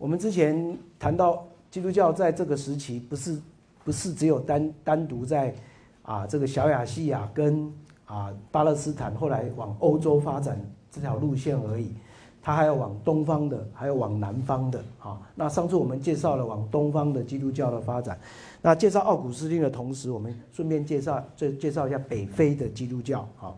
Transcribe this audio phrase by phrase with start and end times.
[0.00, 3.38] 我们之前谈到基督教在这个时期，不是
[3.84, 5.54] 不是只有单单独在
[6.00, 7.70] 啊这个小亚细亚跟
[8.06, 10.58] 啊巴勒斯坦后来往欧洲发展
[10.90, 11.92] 这条路线而已，
[12.40, 15.20] 它还要往东方的，还有往南方的啊。
[15.34, 18.18] 那上次我们介绍了往东方的基督教的发展，
[18.62, 23.52] 那介绍奥古斯丁的同时，我们顺便介绍介介绍一下北非的基督教啊。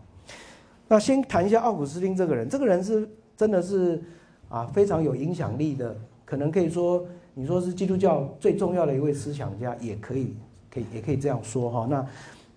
[0.89, 4.03] 那先谈一下奥古斯丁这个人，这个人是真的是
[4.49, 5.95] 啊非常有影响力的，
[6.33, 7.05] 可能可以说
[7.35, 10.35] 你说是基督教最重要的一位思想家，也可以
[10.71, 11.85] 可以也可以这样说哈。
[11.87, 12.03] 那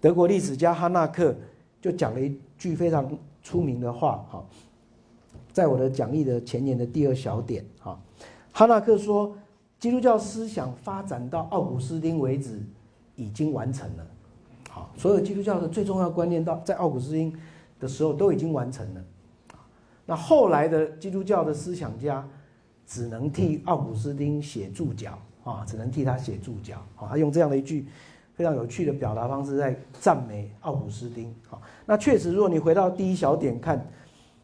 [0.00, 1.36] 德国历史家哈纳克
[1.78, 3.06] 就讲了一句非常
[3.42, 4.42] 出名的话哈，
[5.52, 8.00] 在我的讲义的前言的第二小点哈，
[8.50, 9.36] 哈纳克说
[9.78, 12.58] 基督教思想发展到奥古斯丁为止
[13.14, 14.06] 已经完成了，
[14.70, 17.30] 好，所有基督教的最重要观念到在奥古斯丁。
[17.78, 19.04] 的时候都已经完成了，
[20.06, 22.26] 那后来的基督教的思想家
[22.86, 27.08] 只能替奥古斯丁写注脚啊，只能替他写注脚啊。
[27.08, 27.86] 他用这样的一句
[28.34, 31.58] 非常有趣的表达方式在赞美奥古斯丁啊。
[31.84, 33.84] 那确实，如果你回到第一小点看，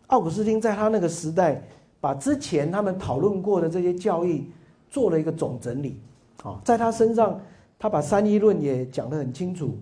[0.08, 1.62] 奥古斯丁在他那个时代，
[2.00, 4.50] 把之前他们讨论过的这些教义
[4.90, 6.00] 做了一个总整理
[6.42, 7.40] 啊，在他身上，
[7.78, 9.78] 他把三一论也讲得很清楚。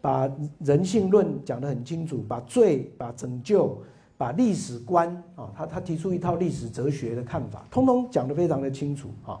[0.00, 3.80] 把人性论讲得很清楚，把罪、把拯救、
[4.22, 9.36] 把历史观啊，他他提出一套历史哲学的看法，通通讲得非常的清楚啊。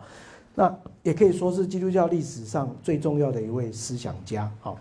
[0.56, 4.74] 那也可以说是基督教历史上最重要的一位思想家啊。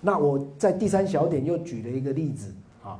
[0.00, 2.98] 那我在第三小点又举了一个例子啊，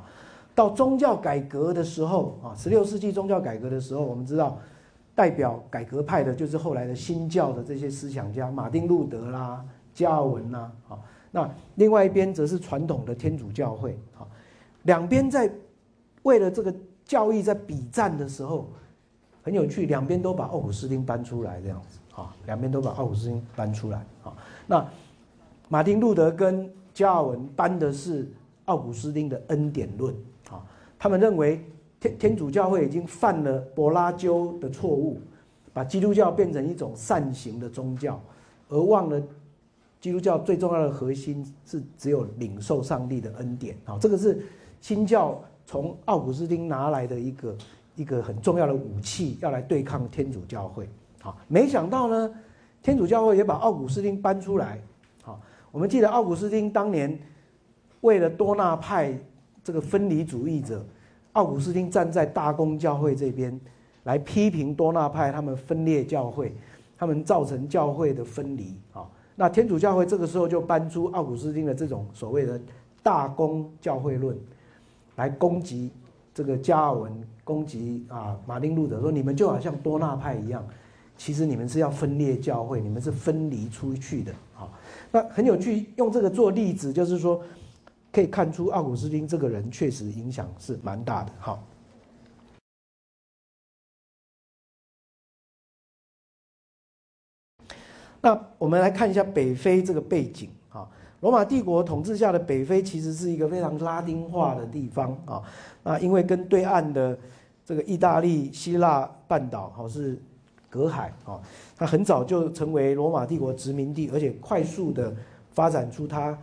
[0.54, 4.56] 到宗教改革的时候啊，十六世纪宗教改革的时候，我们知道
[5.16, 10.96] 代表改革派的就是后来的新教的这些思想家，马丁路德啦、加尔文啦啊。
[11.32, 14.22] 那另外一边则是传统的天主教会，啊，
[14.84, 15.50] 两边在
[16.28, 16.74] 为了这个
[17.06, 18.68] 教义在比战的时候，
[19.42, 24.86] 很有趣，两边都把奥古斯丁搬出来这样子，啊，两边都把奥古斯丁搬出来，啊，那
[25.70, 28.30] 马丁路德跟加尔文搬的是
[28.66, 30.14] 奥古斯丁的恩典论，
[30.50, 30.60] 啊，
[30.98, 31.64] 他们认为
[31.98, 35.18] 天天主教会已经犯了柏拉修的错误，
[35.72, 38.20] 把基督教变成一种善行的宗教，
[38.68, 39.18] 而忘了。
[40.00, 44.46] 基督教最重要的核心是只有领受上帝的恩典啊，这个是
[44.80, 47.56] 新教从奥古斯丁拿来的一个
[47.94, 50.88] 一个很重要的武器，要来对抗天主教会。
[51.20, 52.34] 好，没想到呢，
[52.82, 54.80] 天主教会也把奥古斯丁搬出来。
[55.22, 55.38] 好，
[55.70, 57.18] 我们记得奥古斯丁当年
[58.00, 59.14] 为了多纳派
[59.62, 60.82] 这个分离主义者，
[61.34, 63.60] 奥古斯丁站在大公教会这边
[64.04, 66.56] 来批评多纳派，他们分裂教会，
[66.96, 69.12] 他们造成教会的分离好。
[69.36, 72.58] 那天主教会这个时候就搬出奥古斯丁的这种所谓的
[73.02, 74.34] 大公教会论，
[75.18, 75.90] 来攻击
[76.32, 77.12] 这个加尔文，
[77.44, 80.66] 攻击啊马丁路德，说你们就好像多纳派一样，
[81.16, 84.70] 其实你们是要分裂教会，你们是分离出去的啊。
[85.10, 87.42] 那很有趣，用这个做例子，就是说
[88.12, 91.32] 可以看出奥古斯丁这个人确实影响是蛮大的。
[91.38, 91.62] 好。
[98.20, 100.50] 那我们来看一下北非这个背景，
[101.20, 105.42] 罗马帝国统治下的北非其实是一个非常拉丁化的地方啊，
[105.82, 107.18] 那，因为跟对岸的
[107.64, 110.16] 这个意大利、希腊半岛好是
[110.70, 111.40] 隔海啊，
[111.76, 115.12] 它很早就成为罗马帝国殖民地，而且快速的
[115.50, 116.38] 发展出它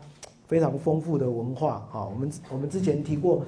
[0.46, 2.06] 非常丰富的文化啊。
[2.06, 3.46] 我们我们之前提过，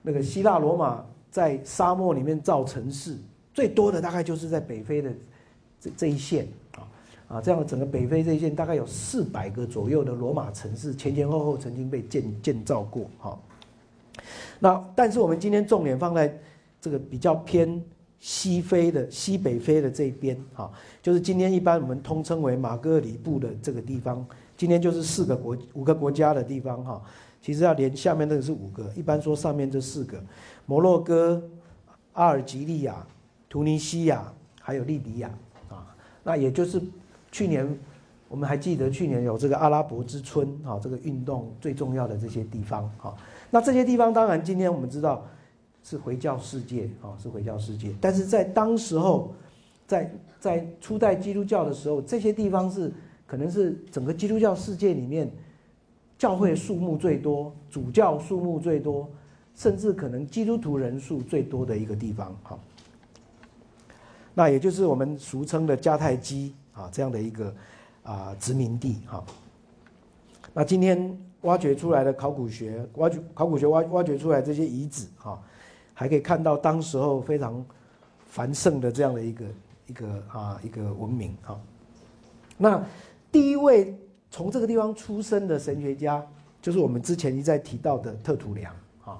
[0.00, 3.18] 那个希腊罗马在沙漠里面造城市，
[3.52, 5.12] 最多的大概就是在北非的
[5.78, 6.48] 这这一线。
[7.30, 13.08] 啊，这样整个北非这一线大概有四百个左右的罗马城市，前前后后曾经被建建造过。
[13.20, 13.38] 哈，
[14.58, 16.36] 那但是我们今天重点放在
[16.80, 17.80] 这个比较偏
[18.18, 24.26] 西非的西北非的这一边，哈，就是今天一般我们通称为马格里布的这个地方。
[24.56, 27.00] 今天就是四个国五个国家的地方，哈，
[27.40, 30.20] 其实要连下面那个是五个，一般说上面这四个：
[30.66, 31.40] 摩洛哥、
[32.14, 33.06] 阿尔及利亚、
[33.48, 35.30] 突尼西亚还有利比亚。
[35.68, 35.94] 啊，
[36.24, 36.82] 那也就是。
[37.32, 37.78] 去年
[38.28, 43.14] 我们还记得，去年有这个阿拉伯之春啊，这个运动最重要的这些地方啊。
[43.50, 45.26] 那这些地方当然今天我们知道
[45.82, 47.92] 是回教世界啊，是回教世界。
[48.00, 49.32] 但是在当时候，
[49.86, 52.92] 在在初代基督教的时候，这些地方是
[53.26, 55.28] 可能是整个基督教世界里面
[56.16, 59.10] 教会数目最多、主教数目最多，
[59.56, 62.36] 甚至可能基督徒人数最多的一个地方。
[62.44, 62.58] 哈，
[64.34, 66.54] 那也就是我们俗称的迦太基。
[66.80, 67.54] 啊，这样的一个
[68.02, 69.22] 啊殖民地哈。
[70.54, 75.40] 那今天挖掘出来的考古学挖掘考古学挖挖掘出来这些遗址哈，
[75.92, 77.64] 还可以看到当时候非常
[78.26, 79.44] 繁盛的这样的一个
[79.86, 81.60] 一个啊一个文明啊。
[82.56, 82.82] 那
[83.30, 83.94] 第一位
[84.30, 86.24] 从这个地方出生的神学家，
[86.62, 88.74] 就是我们之前一再提到的特土良
[89.04, 89.18] 啊。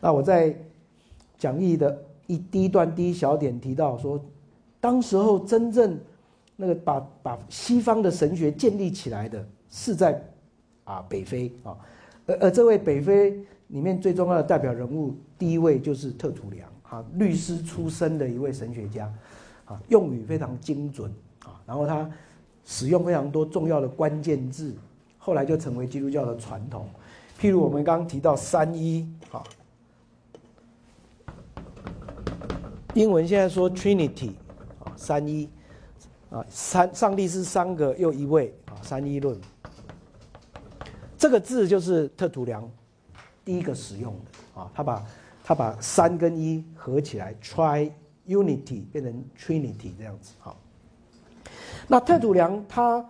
[0.00, 0.54] 那我在
[1.38, 4.22] 讲义的一第一段第一小点提到说，
[4.80, 5.98] 当时候真正
[6.56, 10.18] 那个把把西方的神学建立起来的是在
[10.84, 11.76] 啊北非啊，
[12.26, 13.32] 而而这位北非
[13.68, 19.12] 里面最重要的代表人物，第一位就是特土良啊，律师出身的一位神学家
[19.66, 21.12] 啊，用语非常精准
[21.44, 22.10] 啊，然后他
[22.64, 24.74] 使用非常多重要的关键字，
[25.18, 26.88] 后来就成为基督教的传统。
[27.38, 29.44] 譬如我们刚刚提到三一啊，
[32.94, 34.30] 英文现在说 Trinity
[34.82, 35.50] 啊，三一。
[36.30, 39.38] 啊，三上帝是三个又一位啊，三一论。
[41.16, 42.68] 这个字就是特土良
[43.44, 45.06] 第一个使用的啊，他把
[45.44, 47.88] 他把三跟一合起来，try
[48.26, 50.54] unity 变成 Trinity 这样子啊。
[51.86, 53.04] 那特土良他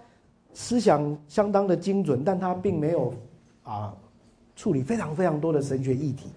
[0.52, 3.14] 思想相当的精准，但他并没有
[3.62, 3.96] 啊
[4.54, 6.28] 处理非常非常多的神学议题，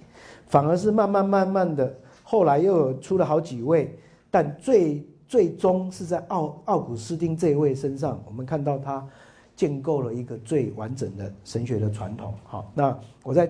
[0.48, 1.94] 反而是慢慢慢慢的，
[2.24, 4.00] 后来又有出了好几位，
[4.32, 5.06] 但最。
[5.30, 9.08] 最终是在奥奥古斯丁这一位身上，我们看到他
[9.56, 12.34] 建构了一个最完整的神学的传统。
[12.44, 13.48] 好，那我在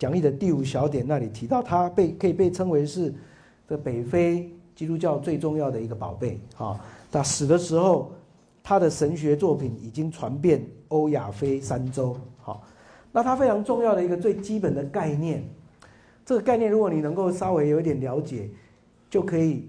[0.00, 3.14] 讲义的第五小点那里提到，他被可以被称为是
[3.68, 6.40] 这北非基督教最重要的一个宝贝。
[6.56, 6.80] 好，
[7.12, 8.10] 他死的时候，
[8.60, 12.16] 他的神学作品已经传遍欧亚非三洲。
[12.42, 12.64] 好，
[13.12, 15.48] 那他非常重要的一个最基本的概念，
[16.24, 18.50] 这个概念如果你能够稍微有一点了解，
[19.08, 19.68] 就可以。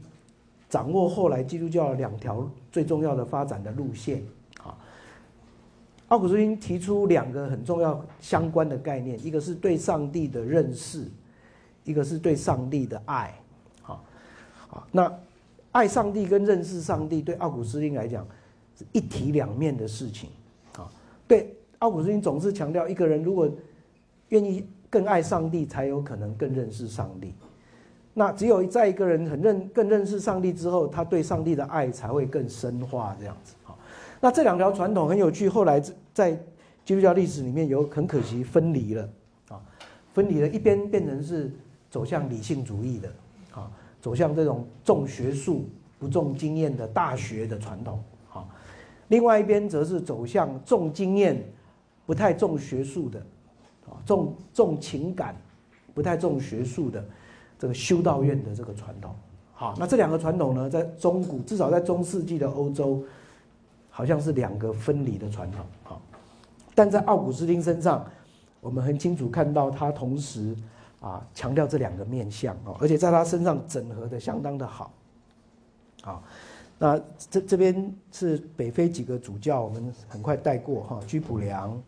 [0.69, 4.21] 掌握后来基督教两条最重要的发展的路线，
[4.61, 4.77] 啊，
[6.09, 11.05] 奥古斯丁提出两个很重要相关的概念，一个是对上帝的认识，
[11.85, 13.33] 一个是对上帝的爱，
[13.81, 14.03] 好，
[14.67, 15.19] 好，那
[15.71, 18.27] 爱上帝跟认识上帝对奥古斯丁来讲
[18.77, 20.29] 是一体两面的事情，
[20.75, 20.91] 啊，
[21.27, 23.49] 对奥古斯丁总是强调一个人如果
[24.29, 27.33] 愿意更爱上帝，才有可能更认识上帝。
[28.19, 33.77] 那只有在一个人很认更认识上帝之后，他对上帝的爱才会更深化这样子啊。
[34.19, 35.79] 那这两条传统很有趣，后来
[36.15, 36.31] 在
[36.83, 39.07] 基督教历史里面有很可惜分离了
[39.49, 39.61] 啊，
[40.15, 41.51] 分离了一边变成是
[41.91, 43.07] 走向理性主义的
[43.53, 43.69] 啊，
[44.01, 45.69] 走向这种重学术
[45.99, 48.03] 不重经验的大学的传统
[48.33, 48.43] 啊，
[49.09, 51.39] 另外一边则是走向重经验
[52.07, 53.19] 不太重学术的
[53.85, 55.35] 啊，重重情感
[55.93, 57.05] 不太重学术的。
[57.59, 59.15] 这个修道院的这个传统，
[59.53, 63.03] 好，那这两个传统呢，在中古至少在中世纪的欧洲，
[63.89, 66.01] 好像是两个分离的传统，好，
[66.75, 68.05] 但在奥古斯丁身上，
[68.61, 70.55] 我们很清楚看到他同时
[70.99, 74.91] 啊强调这两个面相哦，而且在他身上整合的相当的好，
[76.03, 76.23] 好，
[76.77, 81.81] 那这这边是北非几个主教，我们很快带过哈，居普良。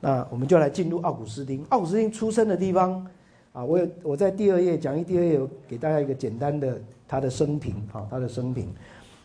[0.00, 1.64] 那我们就来进入奥古斯丁。
[1.70, 3.04] 奥古斯丁出生的地方，
[3.52, 8.72] 啊，我有我在第二页讲义第二页有给大家一个简单的他的生平，哈，他的生平。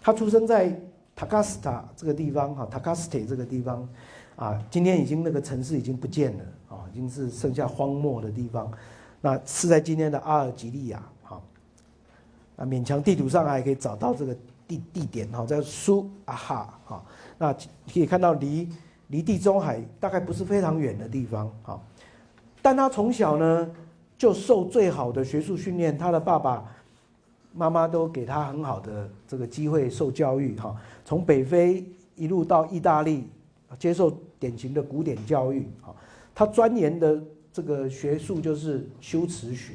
[0.01, 0.75] 他出生在
[1.15, 3.87] 塔卡斯塔这个地方，哈，塔卡斯特这个地方，
[4.35, 8.71] 啊，今天已经那个城市已经不见了，啊，已经是剩下荒漠的地方。
[9.21, 11.39] 那是在今天的阿尔及利亚，哈，
[12.55, 14.35] 那勉强地图上还可以找到这个
[14.67, 17.05] 地地点，哈，在苏阿哈，哈，
[17.37, 18.67] 那可以看到离。
[19.07, 21.79] 离地中海大概不是非常远的地方，啊，
[22.61, 23.69] 但他从小呢
[24.17, 26.65] 就受最好的学术训练，他的爸爸
[27.53, 33.27] 妈妈都给他很好的这个机会受教育，哈，从北非一路到意大利
[33.77, 35.93] 接受典型的古典教育，啊，
[36.33, 39.73] 他钻研的这个学术就是修辞学，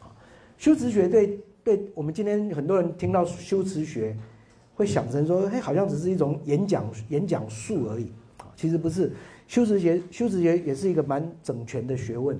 [0.00, 0.08] 啊，
[0.56, 4.16] 修辞学对对我们今天很多人听到修辞学
[4.74, 8.10] 会想成说，哎，好像只是一种演讲演讲术而已。
[8.58, 9.12] 其实不是，
[9.46, 12.36] 修辞学修辞学也是一个蛮整全的学问。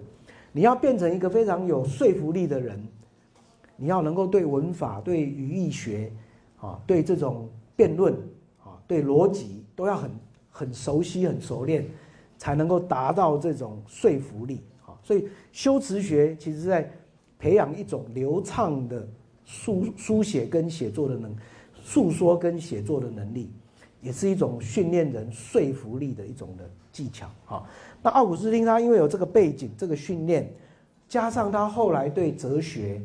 [0.50, 2.82] 你要变成一个非常有说服力的人，
[3.76, 6.10] 你要能够对文法、对语义学，
[6.60, 8.12] 啊，对这种辩论，
[8.64, 10.10] 啊，对逻辑都要很
[10.50, 11.86] 很熟悉、很熟练，
[12.36, 14.60] 才能够达到这种说服力。
[14.84, 16.90] 啊，所以修辞学其实在
[17.38, 19.06] 培养一种流畅的
[19.44, 21.32] 书书写跟写作的能，
[21.80, 23.52] 诉说跟写作的能力。
[24.00, 27.62] 也是一种训练人说服力的一种的技巧啊。
[28.02, 30.52] 那奥古斯丁他因为有这个背景、这个训练，
[31.08, 33.02] 加上他后来对哲学、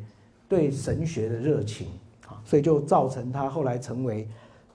[0.47, 1.87] 对神学的热情
[2.27, 4.27] 啊，所以就造成他后来成为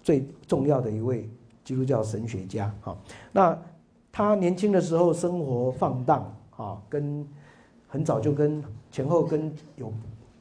[0.02, 1.28] 最重要的一位
[1.64, 2.96] 基督教神学家哈。
[3.32, 3.58] 那
[4.10, 7.24] 他年轻的时候生活放荡啊，跟
[7.86, 9.92] 很早就跟前后跟有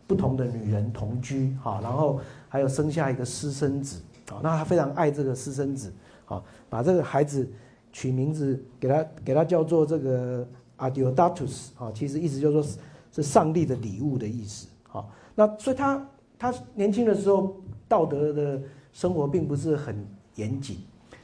[0.07, 2.19] 不同的女人同居，哈，然后
[2.49, 5.91] 还有生下一个私生子，啊，那他非常爱这个私生子，
[6.25, 7.49] 啊，把这个孩子
[7.91, 12.81] 取名字给他给他叫做这个 Adiodatus，啊，其实意思就是说
[13.11, 16.07] 是上帝的礼物的意思，好，那所以他
[16.37, 17.55] 他年轻的时候
[17.87, 18.61] 道德的
[18.93, 19.95] 生活并不是很
[20.35, 20.77] 严谨，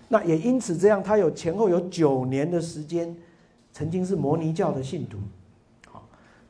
[0.08, 3.16] 那也因此这样，他有前后有九年的时间，
[3.72, 5.18] 曾经是摩尼教的信徒。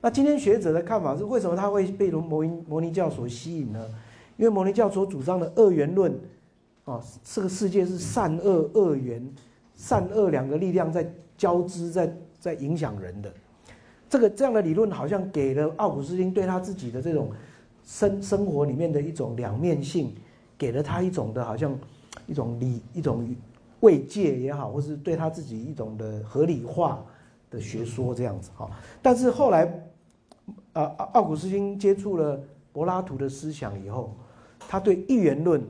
[0.01, 3.85] 那今天学者的看法是，为什么他会被如摩尼摩尼教所吸引呢？
[4.35, 6.13] 因为摩尼教所主张的二元论，
[6.85, 9.27] 啊，这个世界是善恶二元，
[9.75, 13.33] 善恶两个力量在交织，在在影响人的。
[14.09, 17.31] 这个这样的理论，好像给了奥古斯丁对他自己的这种
[17.83, 20.13] 生生活里面的一种两面性，
[20.57, 21.77] 给了他一种的好像
[22.27, 23.27] 一种理一种
[23.79, 27.03] 慰藉也好，或是对他自己一种的合理化
[27.49, 28.69] 的学说这样子哈。
[29.01, 29.71] 但是后来。
[30.73, 32.37] 啊，奥奥古斯丁接触了
[32.73, 34.13] 柏拉图的思想以后，
[34.59, 35.63] 他对一元论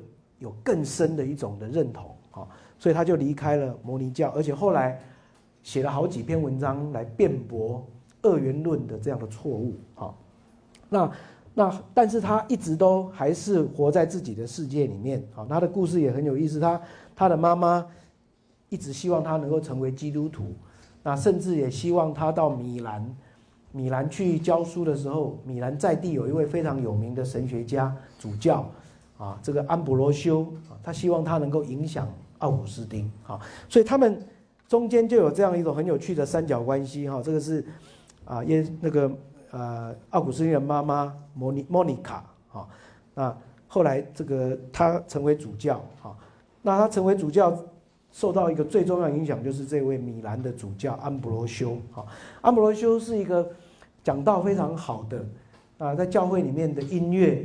[0.44, 2.46] 有更深的一种的认同啊，
[2.78, 5.00] 所以他就离开了摩尼教，而且后来
[5.64, 7.82] 写了好几篇文章来辩驳
[8.22, 10.14] 二元论的这样的错误啊。
[10.90, 11.12] 那
[11.54, 15.46] 那，但是他一直都还是活在自己的世界里面啊。
[15.48, 16.82] 他的故事也很有意思，他
[17.16, 17.86] 他的妈妈
[18.68, 20.54] 一直希望他能够成为基督徒，
[21.04, 23.16] 那甚至也希望他到米兰。
[23.72, 28.70] 米兰去教书的时候，米兰在地有一位非常有名的神学家主教，
[29.18, 32.08] 啊，这个安博罗修啊，他希望他能够影响
[32.40, 33.40] 奥古斯丁啊，
[33.70, 34.22] 所以他们
[34.68, 37.22] 中间就有这样一种很有趣的三角关系哈。
[37.22, 37.66] 这个是
[38.26, 39.12] 啊，耶那个
[39.52, 42.68] 呃奥古斯丁的妈妈莫尼莫妮卡啊，
[43.14, 46.16] 那后来这个他成为主教啊，
[46.62, 47.58] 那他成为主教。
[48.16, 51.80] 受到一个最重要影响，就是这位米兰的主教安博罗修。
[51.92, 52.06] 哈，
[52.42, 53.50] 安博罗修是一个
[54.04, 55.26] 讲道非常好的
[55.80, 57.44] 啊，在教会里面的音乐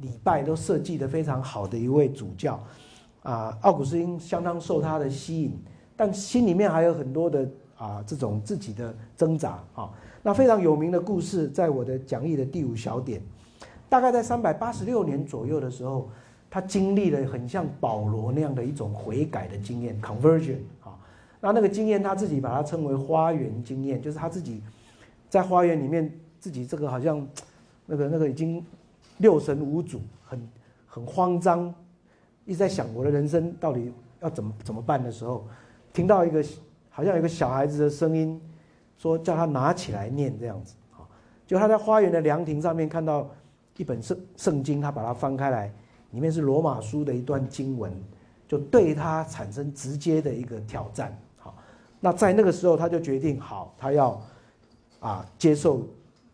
[0.00, 2.62] 礼拜都设计的非常好的一位主教
[3.22, 3.56] 啊。
[3.62, 5.58] 奥古斯丁相当受他的吸引，
[5.96, 9.90] 但心里面还有很多的啊这种自己的挣扎啊。
[10.22, 13.22] 那非常有名的故事，在我的讲义的第五小点，
[13.88, 16.08] 大概在三百八十六年左右的时候。
[16.50, 20.96] 他经历了很像保罗那样的一种悔改的经验，conversion 啊，
[21.42, 24.62] 那那个经验他自己把它称为花园经验，就是他自己
[25.28, 27.28] 在花园里面自己这个好像
[27.84, 28.64] 那个那个已经
[29.18, 30.48] 六神无主，很
[30.86, 31.72] 很慌张，
[32.44, 35.46] 一直在想我的人生到底要怎么怎么办的时候，
[35.92, 36.44] 听到一个
[36.90, 38.40] 好像有个小孩子的声音，
[38.96, 41.06] 说叫他拿起来念这样子啊，
[41.46, 43.28] 就他在花园的凉亭上面看到
[43.76, 45.72] 一本圣圣经，他把它翻开来。
[46.12, 47.92] 里面是罗马书的一段经文，
[48.46, 51.14] 就对他产生直接的一个挑战。
[51.36, 51.54] 好，
[52.00, 54.18] 那在那个时候他就决定，好，他要
[55.00, 55.86] 啊接受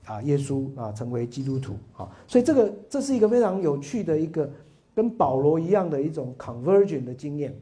[0.07, 1.75] 啊耶稣啊成为基督徒。
[1.97, 4.51] 啊，所以这个这是一个非常有趣的一个
[4.95, 7.55] 跟保罗一样的一种 conversion 的经验。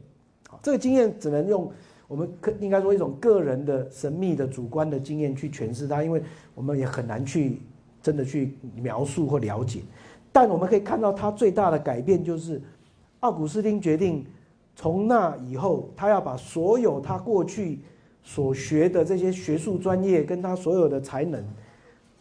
[0.49, 1.71] 啊，这个经验只能用
[2.07, 6.21] 我们可应该说一种个人的神秘的主观的经验去诠释它，因为
[6.53, 7.61] 我们也很难去
[8.01, 9.81] 真的去描述或了解。
[10.31, 12.61] 但我们可以看到，他最大的改变就是，
[13.19, 14.25] 奥古斯丁决定
[14.75, 17.79] 从那以后，他要把所有他过去
[18.23, 21.43] 所学的这些学术专业跟他所有的才能，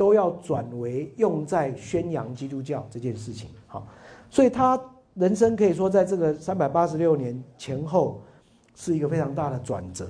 [0.02, 3.48] 都要转为用在宣扬基督教这件事情。
[3.68, 3.86] 好，
[4.28, 4.76] 所以他
[5.14, 8.20] 人生可以说在这个三百八十六年前后
[8.74, 10.08] 是一个非常大的转折。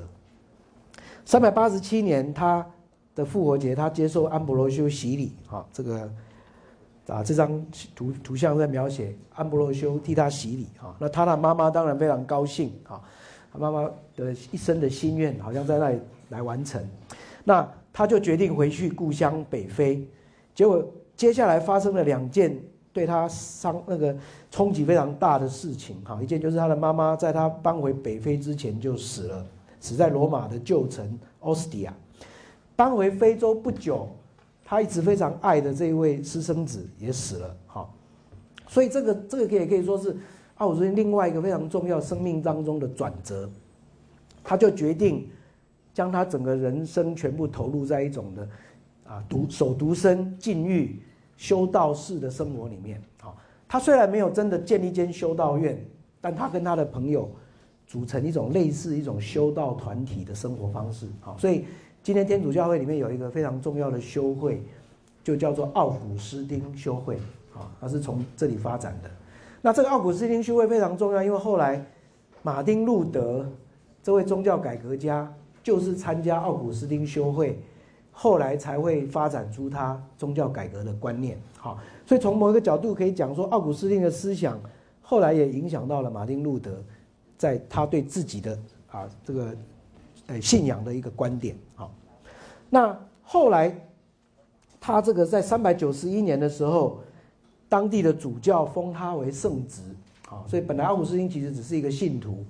[1.26, 2.66] 三百八十七年，他
[3.14, 5.34] 的复活节，他接受安博罗修洗礼。
[5.46, 6.10] 好，这个。
[7.08, 7.62] 啊，这张
[7.94, 13.02] 图图像在描写安博罗修替他洗礼啊，那他的妈妈当然非常高兴啊，
[13.52, 16.80] 他妈妈的一生的心愿好像在那里来完成，
[17.44, 20.06] 那他就决定回去故乡北非，
[20.54, 20.84] 结果
[21.14, 22.58] 接下来发生了两件
[22.92, 24.16] 对他伤那个
[24.50, 29.46] 冲击非常大的事情哈，一件就是他的妈妈在他搬回北非之前就死了，
[29.80, 31.94] 死在罗马的旧城奥斯蒂亚，
[32.74, 34.08] 搬回非洲不久。
[34.64, 37.86] 他一直非常爱的这一位私生子也死了，哈，
[38.66, 40.16] 所以这个这个可以可以说是
[40.54, 43.46] 奥斯汀另外一个非常重要生命当中的转折，
[44.42, 45.28] 他就决定
[45.92, 48.48] 将他整个人生全部投入在一种的
[49.06, 51.00] 啊独守独身禁欲
[51.36, 53.34] 修道士的生活里面，啊，
[53.68, 55.78] 他虽然没有真的建立一间修道院，
[56.20, 57.30] 但他跟他的朋友
[57.86, 61.64] 组成一种类似一种修道团体的生活方式，好，所以。
[62.04, 64.60] 今天天主教会里面有一个非常重要的修会，
[65.22, 67.14] 就叫做奥古斯丁修会，
[67.54, 69.10] 啊，它是从这里发展的。
[69.60, 71.86] 那这个奥古斯丁修会非常重要，因为后来
[72.42, 73.48] 马丁路德
[74.02, 77.58] 这位宗教改革家就是参加奥古斯丁修会，
[78.10, 81.38] 后来才会发展出他宗教改革的观念。
[81.56, 84.60] 好，所以从某一个角度可以讲说，奥古斯丁的思想
[85.00, 86.82] 后来也影响到了马丁路德，
[87.38, 88.58] 在他对自己的
[88.90, 89.54] 啊这个
[90.26, 91.56] 呃信仰的一个观点。
[91.74, 91.92] 好，
[92.68, 93.74] 那后来
[94.80, 97.00] 他这个在三百九十一年的时候，
[97.68, 99.80] 当地的主教封他为圣职。
[100.26, 102.44] 好，所以本来奥古斯丁其实只是一个信徒。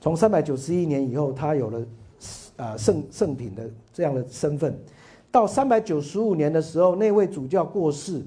[0.00, 1.80] 从三百九十一年以后，他有了
[2.56, 4.78] 啊圣圣品的这样的身份。
[5.30, 8.22] 到三百九十五年的时候，那位主教过世，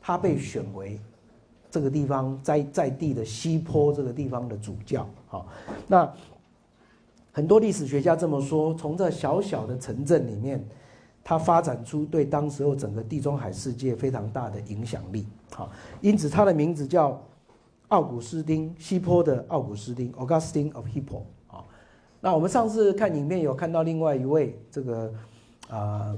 [0.00, 1.00] 他被选为
[1.70, 5.08] 这个地方在在地的西坡这个地方的主教。
[5.26, 5.46] 好，
[5.86, 6.12] 那
[7.32, 10.62] 很多历史学家这么说，从这小小的城镇里面，
[11.22, 15.26] 他发展出对当时候整个地中海世界非常大的影响力。
[15.50, 17.20] 好，因此他的名字叫。
[17.88, 21.20] 奥古斯丁，西坡的奥古斯丁，Augustine of Hippo。
[22.24, 25.12] 那我们上次看影片有看到另外一位这个
[25.68, 26.16] 啊，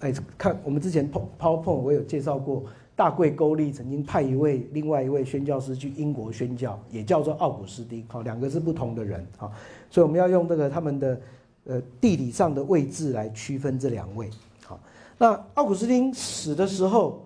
[0.00, 8.04] 哎，看我们之前 PowerPoint 我有介绍过，大贵勾利曾经派一位另外一位宣教师去英国宣教，也叫做奥古斯丁。
[8.06, 9.26] 好，两个是不同的人。
[9.38, 9.50] 好，
[9.88, 11.20] 所以我们要用这个他们的
[11.64, 14.28] 呃地理上的位置来区分这两位。
[14.66, 14.78] 好，
[15.16, 17.24] 那奥古斯丁死的时候，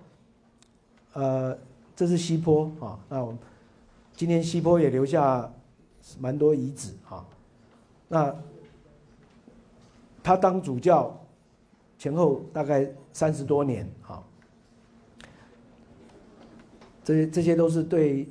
[1.15, 1.59] 呃，
[1.97, 3.39] 这是西坡啊，那我们。
[4.15, 5.51] 今天西坡也留下
[6.19, 7.25] 蛮多遗址哈，
[8.13, 8.35] 那
[10.21, 11.17] 他当主教
[11.97, 14.21] 前后大概三十多年哈，
[17.05, 18.29] 这些这些都是对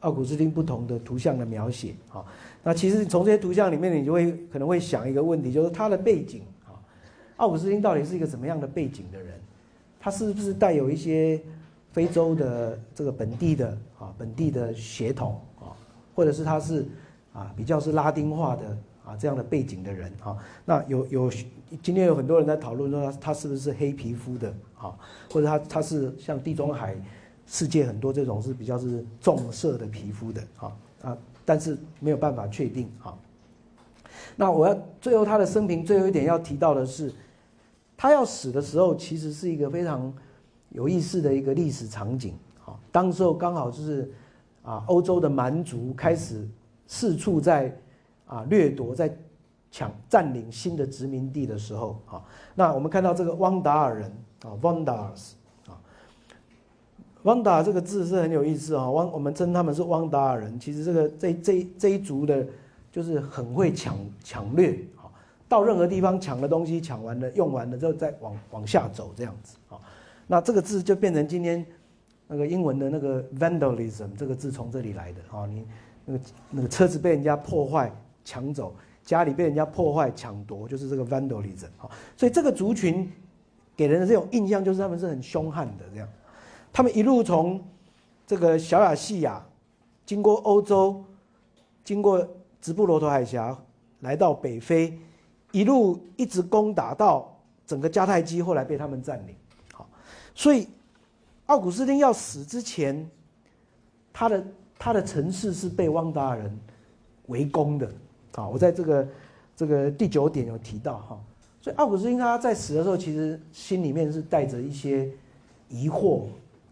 [0.00, 2.24] 奥古斯丁不同的图像的描写哈。
[2.62, 6.72] 那其实从这些图像里面，你就会可能会想一个问题，就是他的背景啊，
[7.36, 9.38] 奥古斯丁到底是一个什么样的背景的人？
[10.00, 11.40] 他是不是带有一些？
[11.92, 15.72] 非洲的这个本地的啊，本地的血统啊，
[16.14, 16.86] 或者是他是
[17.36, 21.30] 啊比较是拉丁化的啊这样的背景的人啊，那有有
[21.82, 24.96] 今天有很多人在讨论说他他是不是黑皮肤的啊，
[25.30, 26.96] 或者他他是像地中海
[27.46, 33.14] 世界很多这种是比较是重色的皮肤的啊啊，但是没有办法确定啊。
[34.34, 37.12] 那我要最后他的生平最后一点要提到的是，
[37.96, 40.12] 他要死的时候其实是一个非常。
[40.70, 44.10] 有意思的一个历史场景，好，当时候刚好就是，
[44.62, 46.46] 啊，欧洲的蛮族开始
[46.86, 47.76] 四处在
[48.26, 49.14] 啊掠夺，在
[49.70, 52.22] 抢占领新的殖民地的时候，啊，
[52.54, 54.10] 那我们看到这个汪达尔人
[54.44, 55.32] 啊，Vandals
[55.66, 55.76] 啊，
[57.24, 62.46] 汪达这个字是很有意思啊，汪我们称他们是汪达尔人，其实这个这这这一族的，
[62.90, 65.10] 就是很会抢抢掠，啊，
[65.48, 69.78] 到任何地方抢的东西抢完了用完了之后再往往下走这样子，啊。
[70.26, 71.64] 那这个字就变成今天
[72.26, 75.66] 那个英文的那个 vandalism 这个字从这里来的啊，你
[76.06, 77.92] 那个那个车子被人家破坏
[78.24, 81.90] 抢走，家里被人家破坏抢夺，就是这个 vandalism 啊。
[82.16, 83.12] 所以这个族群
[83.76, 86.08] 给人的这种印象就是他们是很凶悍的这样。
[86.72, 87.62] 他们一路从
[88.26, 89.44] 这个小亚细亚，
[90.06, 91.04] 经过欧洲，
[91.84, 92.26] 经过
[92.60, 93.56] 直布罗陀海峡，
[94.00, 94.98] 来到北非，
[95.52, 99.34] 一路一直攻打到整个迦太基，后来被他们占领。
[100.34, 100.68] 所以，
[101.46, 103.08] 奥古斯丁要死之前，
[104.12, 104.44] 他的
[104.78, 106.58] 他的城市是被汪达尔人
[107.26, 107.90] 围攻的。
[108.34, 109.08] 啊，我在这个
[109.56, 111.20] 这个第九点有提到哈。
[111.60, 115.10] 所以奥古斯丁他在死的时候，其实心里面是带着一些
[115.68, 116.24] 疑惑，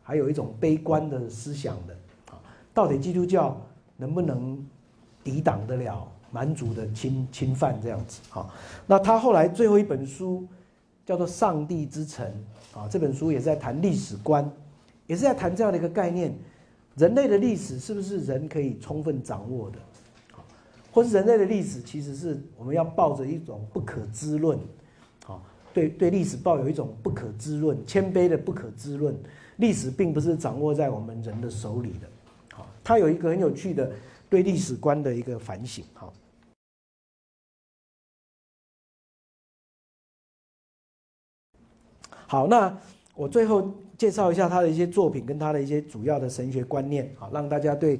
[0.02, 1.94] 还有一种悲观的思想的。
[2.30, 2.38] 啊，
[2.72, 3.60] 到底基督教
[3.96, 4.64] 能不能
[5.24, 8.20] 抵挡得了蛮族的侵侵犯这样子？
[8.30, 8.48] 哈，
[8.86, 10.46] 那他后来最后一本书
[11.06, 12.26] 叫做《上帝之城》。
[12.78, 14.48] 啊，这本书也是在谈历史观，
[15.06, 16.36] 也是在谈这样的一个概念：
[16.96, 19.78] 人类的历史是不是人可以充分掌握的？
[20.36, 20.44] 啊，
[20.92, 24.58] 或是人类的历史其实是我们要抱着一种不可知论，
[25.26, 29.16] 啊，对对历史抱有一种不可知论、谦卑的不可知论。
[29.56, 32.08] 历史并不是掌握在我们人的手里的，
[32.52, 33.92] 好，它有一个很有趣的
[34.28, 36.12] 对历史观的一个反省，好。
[42.26, 42.76] 好，那
[43.14, 43.72] 我最后
[44.04, 47.98] 介绍一下他的一些作品跟他的一些主要的神学观念，好，让大家对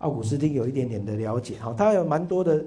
[0.00, 1.56] 奥古斯丁有一点点的了解。
[1.58, 2.62] 好，他有蛮多的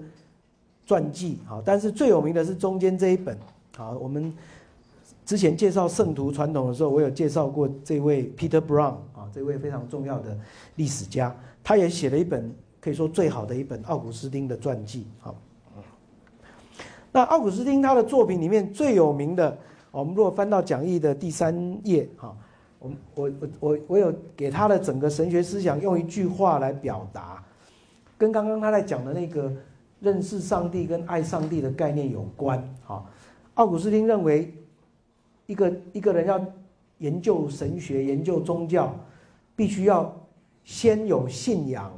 [0.88, 3.38] 传记，好，但是最有名的是中间这一本。
[3.78, 4.34] 好，我们
[5.24, 10.36] 之前介绍圣徒传统的时候，我有介绍过这位 Peter Brown 啊，这位非常重要的
[10.78, 15.06] 历史家，他也写了一本可以说最好的一本奥古斯丁的传记。
[15.20, 15.36] 好，
[17.12, 19.56] 那奥古斯丁他的作品里面最有名的。
[19.92, 22.36] 我们如果翻到讲义的第三页，哈，
[22.80, 27.44] 我我我我有给他的整个神学思想用一句话来表达，
[28.18, 29.52] 跟刚刚他在讲的那个
[30.00, 33.10] 认识上帝跟爱上帝的概念有关，好。
[33.56, 34.54] 奥古斯丁认为
[35.46, 36.40] 一个一个人要
[37.00, 38.96] 研究神学、研究宗教，
[39.56, 40.16] 必须要
[40.64, 41.92] 先有信仰，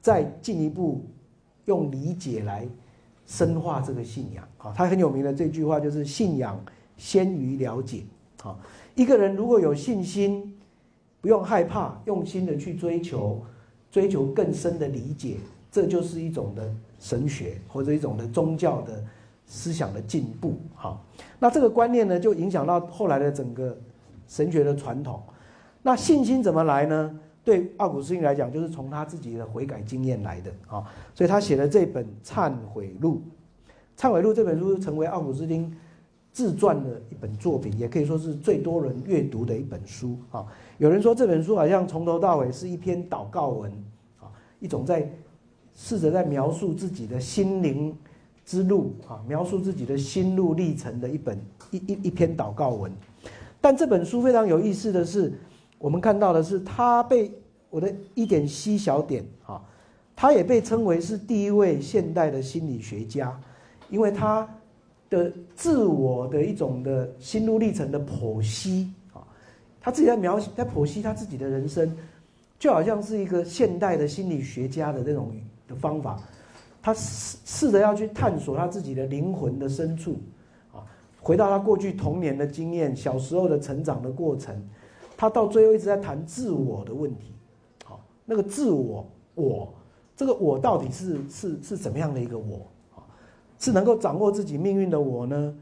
[0.00, 1.04] 再进一步
[1.66, 2.66] 用理解来
[3.26, 4.48] 深化这个信仰。
[4.56, 6.58] 啊，他很有名的这句话就是“信仰
[6.96, 8.04] 先于了解”。
[8.42, 8.58] 啊，
[8.94, 10.54] 一个人如果有信心，
[11.20, 13.42] 不用害怕，用心的去追求，
[13.90, 15.36] 追求更深的理解，
[15.70, 19.02] 这就是一种的神学或者一种的宗教的。
[19.44, 21.04] 思想的进步，好，
[21.38, 23.76] 那这个观念呢，就影响到后来的整个
[24.26, 25.20] 神学的传统。
[25.82, 27.20] 那信心怎么来呢？
[27.44, 30.88] 对奥古斯丁来讲，就是从他自己的悔改经验来的啊。
[31.14, 33.20] 所以他写了这本《忏悔录》。
[34.00, 35.70] 《忏悔录》这本书成为奥古斯丁
[36.32, 40.46] 自传的一本作品，也可以说是最多人阅读的一本书啊。
[40.78, 43.70] 有人说这本书好像从头到尾是一篇祷告文
[44.20, 44.26] 啊，
[44.58, 45.08] 一种在
[45.76, 47.96] 试着在描述自己的心灵。
[48.44, 51.38] 之路啊，描述自己的心路历程的一本
[51.70, 52.90] 一一一篇祷告文。
[53.60, 55.32] 但这本书非常有意思的是，
[55.78, 57.30] 我们看到的是，他被
[57.70, 59.62] 我的一点细小点啊，
[60.16, 63.40] 他也被称为是第一位现代的心理学家，
[63.88, 64.46] 因为他
[65.12, 69.20] 的自我的一种的心路历程的剖析啊，
[69.78, 71.94] 他自己在描写在剖析他自己的人生，
[72.58, 75.30] 就好像是一个现代的心理学家的这种
[75.68, 76.18] 的方法。
[76.80, 80.16] 他试试着要去探索他自己的灵魂的深处，
[80.72, 80.82] 啊，
[81.20, 84.56] 回到他过去童年的经验、小时候的成长的过程，
[85.16, 87.34] 他到最后一直在谈自我的问题，
[87.84, 89.72] 好，那个自我，我，
[90.16, 92.66] 这个我到底是是是怎么样的一个我？
[93.62, 95.54] 是能够掌握自己命运的我呢，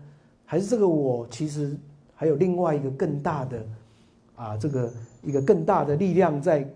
[0.45, 1.77] 还是这个我其实
[2.17, 3.67] 还有另外一个更大的
[4.35, 6.69] 啊，这个一个更大的力量在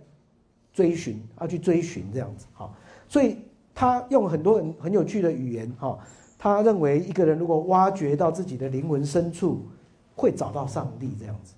[0.73, 2.73] 追寻，要去追寻这样子，好，
[3.09, 3.39] 所以。
[3.77, 5.99] 他用很多很很有趣的语言，哈，
[6.39, 9.67] 他认为一个人如果挖掘到自己的灵魂深处，
[10.15, 11.55] 会找到上帝这样子，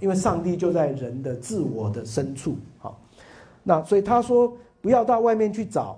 [0.00, 3.00] 因为上帝就在人的自我的深处，好，
[3.62, 5.96] 那所以他说不要到外面去找，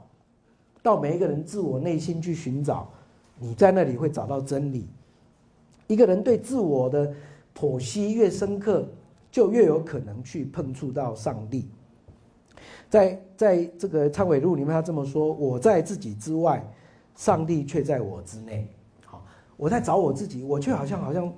[0.82, 2.92] 到每一个人自我内心去寻找，
[3.42, 4.86] 你在那里会找到真理。
[5.88, 7.12] 一个人对自我的
[7.54, 8.88] 剖析越深刻，
[9.30, 11.68] 就越有可能去碰触到上帝。
[12.88, 16.64] 在在这个忏悔录里面，他这么说：“我在自己之外，
[17.16, 18.68] 上帝却在我之内。”
[19.04, 19.24] 好，
[19.56, 21.30] 我在找我自己，我却好像好像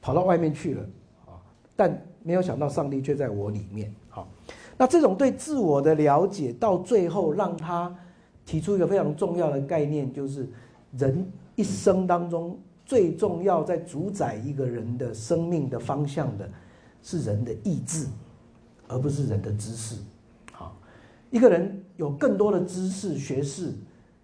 [0.00, 0.82] 跑到外面去了
[1.26, 1.36] 啊！
[1.76, 3.92] 但没有想到，上帝却在我里面。
[4.08, 4.28] 好，
[4.78, 7.94] 那这种对自我的了解，到最后让他
[8.46, 10.48] 提出一个非常重要的概念，就是
[10.96, 16.48] 人一生当中最重要在主宰一个人的生命的方向的，
[17.02, 18.06] 是人的意志，
[18.88, 19.96] 而不是人的知识。
[21.32, 23.72] 一个人有更多的知识学识，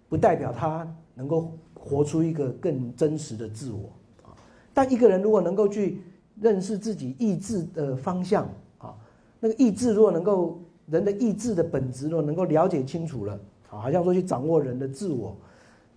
[0.09, 0.85] 不代表他
[1.15, 3.89] 能够活出一个更真实的自我
[4.23, 4.35] 啊。
[4.73, 6.01] 但一个人如果能够去
[6.41, 8.45] 认识自己意志的方向
[8.77, 8.93] 啊，
[9.39, 15.33] 那个意志如果能够人的意志的本质如果能够了解清楚了，好像说去掌握人的自我，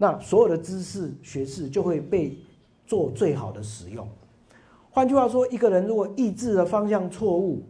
[0.02, 2.34] 那所有的知识学识就会被
[2.86, 4.08] 做最好的使用。
[4.90, 7.62] 换句话说，一个人如果意志的方向错误，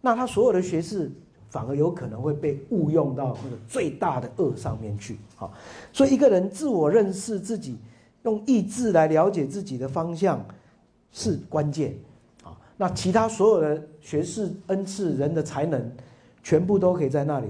[0.00, 1.10] 那他所有的学识。
[1.48, 5.48] 反而有可能会被误用到那个最大的恶上面去啊！
[5.90, 7.78] 所以一个人自我认识自己，
[8.24, 10.44] 用意志来了解自己的方向
[11.12, 11.94] 是关键
[12.42, 12.52] 啊！
[12.76, 15.90] 那其他所有的学识、恩赐、人的才能，
[16.42, 17.46] 全部都可以在那里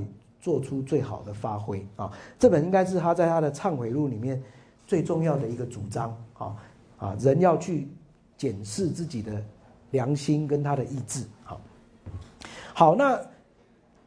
[0.46, 2.08] 做出最好的发挥啊！
[2.38, 4.40] 这本应该是他在他的忏悔录里面
[4.86, 6.54] 最重要的一个主张啊！
[6.98, 7.88] 啊，人要去
[8.36, 9.42] 检视自己的
[9.90, 11.24] 良心跟他的意志。
[11.42, 11.60] 好，
[12.72, 13.20] 好，那。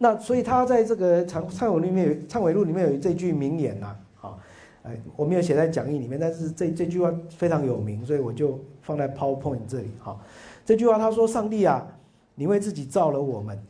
[0.02, 4.38] 那所以他在这个忏忏悔里面有忏悔录里面有这句名言呐，啊，
[4.84, 10.17] 哎，我没有写在讲义里面，但是这这句话非常有名，所以我就放在 PowerPoint 这里哈。
[10.63, 11.86] 这句话他说：“上帝啊，
[12.34, 13.62] 你为自己造了我们，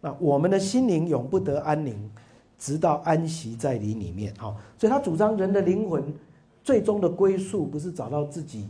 [0.00, 2.10] 那我们的心灵永不得安宁，
[2.58, 6.02] 直到安息在你里面。”好，所以他主张人的灵魂
[6.62, 8.68] 最终的归宿不是找到自己，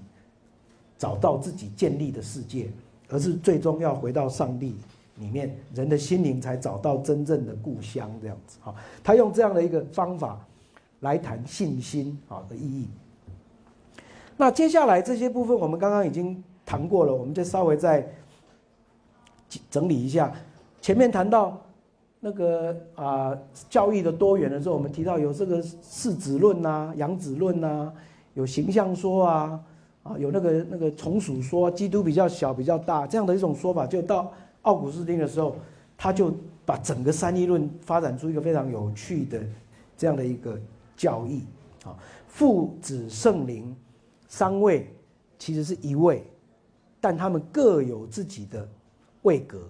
[0.99, 2.71] 找到自己建立的世界，
[3.09, 4.77] 而是最终要回到上帝。
[5.16, 8.75] 里面人的心灵才找到真正的故乡，这样子哈。
[9.05, 10.40] 他用这样的一个方法
[11.01, 12.88] 来谈信心啊的意义。
[14.38, 18.11] 那接下来这些部分我们刚刚已经谈过了，我们就稍微再
[19.71, 20.33] 整理一下。
[20.81, 21.61] 前面谈到
[22.21, 23.37] 那个啊
[23.69, 27.93] 教义的多元的时候，我们提到有这个世子论呐、养子论呐，
[28.35, 29.61] 有形象说啊，
[30.03, 34.33] 啊有那个那个从属说，基督比较小比较大这样的一种说法，就到。
[34.62, 35.57] 奥古斯丁的时候，
[35.97, 36.31] 他就
[36.66, 39.40] 把整个三一论发展出一个非常有趣的
[39.97, 40.61] 这样的一个
[40.99, 41.47] 教义
[41.83, 41.97] 啊，
[42.29, 43.75] 父子圣灵
[44.29, 44.87] 三位
[45.38, 46.23] 其实是一位
[47.01, 48.69] 但他们各有自己的
[49.23, 49.66] 位格，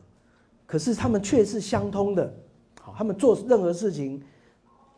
[0.71, 2.33] 可是他们却是相通的。
[2.81, 4.23] 好，他们做任何事情，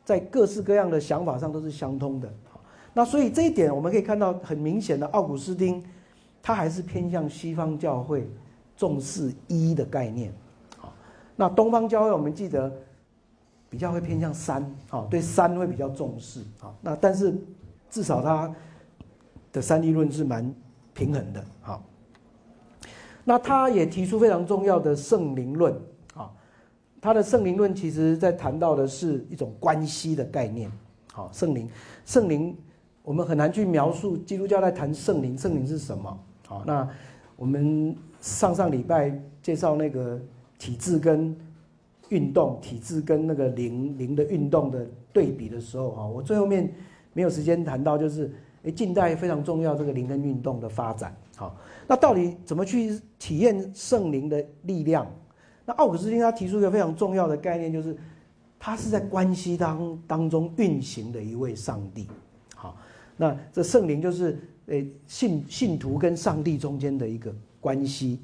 [0.04, 2.28] 在各式各样的想法上都是相通的。
[2.50, 2.60] 好，
[2.92, 5.82] 那所以这一点我们可以看到很明显的，奥古斯丁
[6.42, 8.28] 他还是偏向西方教会
[8.76, 10.30] 重视一的概念。
[10.76, 10.92] 好，
[11.36, 12.70] 那东方教会我们记得
[13.70, 16.42] 比较会偏向三，好，对三会比较重视。
[16.58, 17.34] 好，那但是
[17.88, 18.54] 至少他
[19.50, 20.54] 的三立论是蛮
[20.92, 21.42] 平衡的。
[23.24, 25.74] 那他也提出非常重要的圣灵论
[26.14, 26.30] 啊。
[27.00, 30.70] 他的圣灵论其实在谈到的是一种关系的概念。
[31.12, 31.68] 好，圣灵，
[32.06, 32.56] 圣灵，
[33.02, 36.18] 我们很难去描述基督教在谈圣灵，圣灵是什么？
[36.46, 36.88] 好，那
[37.36, 40.20] 我们上上礼拜介绍那个
[40.58, 41.36] 体质跟
[42.08, 46.72] 运动，体质跟那个灵灵的运动的对比的时候，哈，我最后面
[47.12, 48.32] 没有时间谈到，就是
[48.62, 51.14] 诶，近代非常重要这个灵跟运动的发展。
[51.36, 55.06] 好，那到底怎么去体验圣灵的力量？
[55.64, 57.96] 那奥古斯丁他提出一个非常重要的概念，就是
[58.58, 62.06] 他是在关系当当中运行的一位上帝。
[62.54, 62.76] 好，
[63.16, 68.20] 那这圣灵就是诶信信徒跟上帝中间的一个关系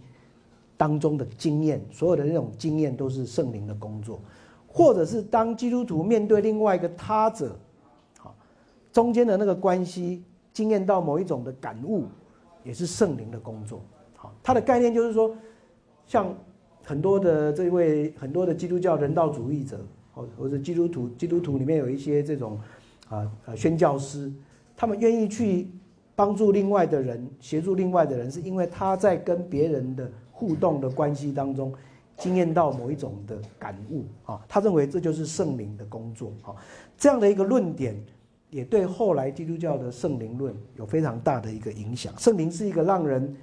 [0.76, 4.20] 当中的经验，所有的那种经验都是圣灵的工作，
[4.66, 7.56] 或者是当基督徒面对另外一个他者，
[8.18, 8.34] 好，
[8.92, 12.04] 中间的那个关系经验到某一种的感悟，
[12.64, 13.80] 也是圣灵的工作。
[14.16, 15.34] 好，他的概念就是说，
[16.06, 16.34] 像。
[16.84, 19.78] 很多的这位很多的基督教人道主义者，
[20.14, 22.58] 或或者基督徒基督徒里面有一些这种
[23.10, 24.32] 啊呃宣教师，
[24.74, 25.68] 他们愿意去
[26.16, 31.74] 帮助另外的人，协助另外的人，是因为他在跟别人的互动的关系当中，
[32.16, 36.56] 经验到某一种的感悟啊，他认为这就是圣灵的工作啊，
[36.96, 37.94] 这样的一个论点，
[38.50, 42.12] 也对后来基督教的圣灵论有非常大的一个影响。
[42.18, 43.36] 圣灵是一个让人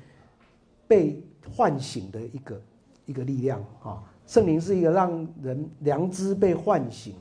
[0.87, 1.21] 被
[1.55, 2.61] 唤醒的一个。
[3.07, 5.11] 一个力量啊，圣灵是一个让
[5.43, 7.13] 人良知被唤醒，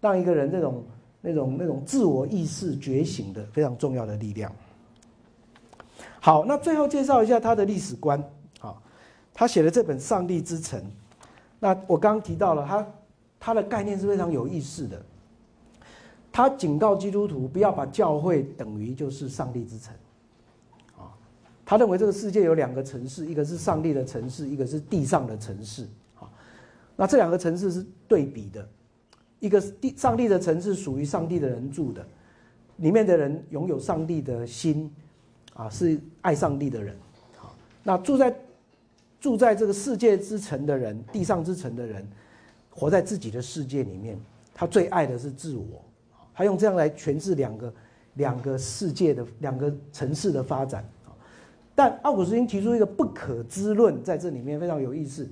[0.00, 0.84] 让一个人这种
[1.20, 4.50] 那种那种自我意识觉醒的非常重要的力量。
[6.18, 8.20] 好，那最后介绍一下他的历史观
[8.60, 8.74] 啊，
[9.32, 10.80] 他写的这本《上帝之城》，
[11.60, 12.86] 那我刚刚提到了他
[13.38, 15.00] 他的概念是非常有意思的，
[16.32, 19.94] 他警告基督徒不要把教会等于就是上帝之城。
[20.96, 21.10] 啊
[21.64, 25.84] 他认为这个世界有两个城市，一个是上帝的城市，一个是地上的城市。
[26.18, 26.28] 啊，
[26.96, 28.68] 那这两个城市是对比的，
[29.38, 32.04] 一个是地上帝的城市属于上帝的人住的，
[32.78, 34.92] 里面的人拥有上帝的心，
[35.54, 36.96] 啊，是爱上帝的人。
[37.36, 38.36] 好，那住在
[39.20, 42.04] 住在这个世界之城的人，地上之城的人，
[42.68, 44.18] 活在自己的世界里面，
[44.52, 45.84] 他最爱的是自我。
[46.40, 47.74] 他用这样来诠释两个
[48.14, 50.82] 两个世界的两个城市的发展。
[51.74, 55.28] 但奥古斯丁提出一个不可知论，在这里面非常有意思。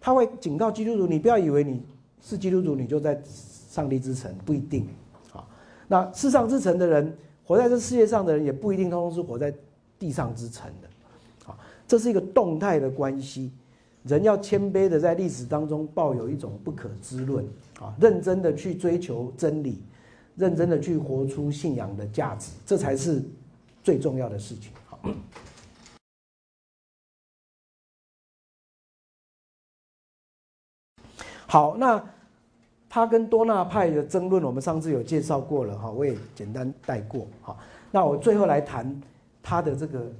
[0.00, 1.80] 他会警告基督徒：你不要以为你
[2.20, 4.84] 是基督徒，你就在上帝之城，不一定。
[5.32, 5.46] 啊，
[5.86, 9.54] 那世上之城的人，活在这世界上的人，也不一定通通是活在
[9.96, 11.52] 地上之城的。
[11.52, 13.52] 啊，这是一个动态的关系。
[14.02, 17.44] 人要谦卑的在历史当中抱有一种不可知论，
[17.80, 19.80] 啊，认真的去追求真理，
[20.36, 23.22] 认真的去活出信仰的价值，这才是
[23.82, 24.72] 最重要的事情。
[24.86, 24.98] 好。
[31.46, 32.02] 好，那
[32.88, 37.54] 他跟多纳派的争论，我们上次有介绍过了哈，我也简单带过哈。
[37.90, 39.02] 那我最后来谈
[39.42, 40.10] 他的这个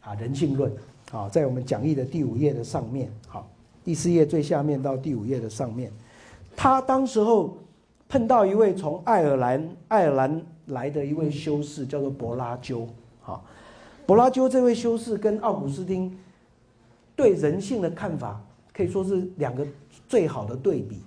[0.00, 0.72] 啊人性论
[1.10, 3.50] 啊，在我们讲义的第五页的上面，好，
[3.84, 5.92] 第四页最下面到第五页的上面，
[6.54, 7.58] 他当时候
[8.10, 12.86] 碰到一位从爱尔兰爱尔兰来的一位修士，叫做柏拉鸠，
[13.22, 13.40] 哈，
[14.04, 16.14] 柏拉鸠这位修士跟奥古斯丁
[17.14, 18.38] 对人性的看法
[18.74, 19.66] 可以说是两个。
[20.08, 21.00] 最好的对比，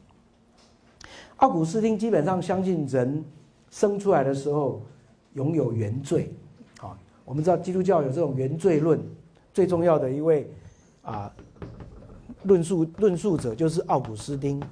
[1.35, 3.21] 奥古斯丁基本上相信人
[3.69, 4.81] 生出来的时候
[5.33, 6.33] 拥有原罪，
[6.79, 8.97] 啊，我们知道基督教有这种原罪论，
[9.53, 10.49] 最重要的一位
[11.01, 11.29] 啊
[12.43, 14.63] 论述论述者就是奥古斯丁，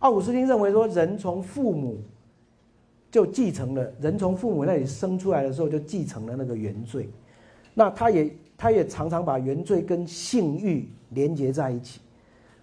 [0.00, 1.98] 奥古斯丁认为说人从父母
[3.10, 7.08] 就继承了，人从父母那里生出来的时候就继承了那个原罪，
[7.74, 12.00] 那他也他也常常把原罪跟性欲连接在一起。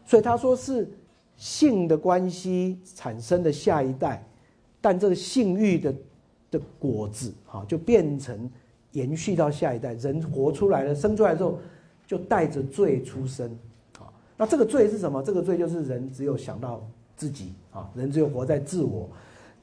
[0.05, 0.87] 所以他说是
[1.35, 4.23] 性的关系产生的下一代，
[4.79, 5.93] 但这个性欲的
[6.51, 8.49] 的果子啊，就变成
[8.91, 9.93] 延续到下一代。
[9.95, 11.59] 人活出来了，生出来之后
[12.05, 13.49] 就带着罪出生
[13.97, 14.07] 啊。
[14.37, 15.23] 那这个罪是什么？
[15.23, 19.09] 这个罪就是人只有想到自己啊，人只有活在自我，